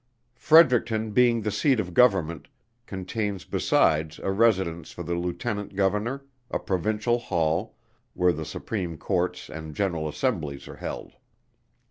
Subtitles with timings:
[0.33, 2.47] Fredericton being the seat of Government,
[2.87, 7.75] contains besides a residence for the Lieutenant Governor, a Provincial Hall,
[8.15, 11.13] where the Supreme Courts and General Assemblies are held.